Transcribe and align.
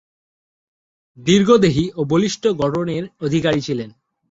দীর্ঘদেহী 1.17 1.85
ও 1.95 2.01
বলিষ্ঠ 2.03 2.43
গড়নের 2.61 3.03
অধিকারী 3.21 3.61
ছিলেন। 3.61 3.89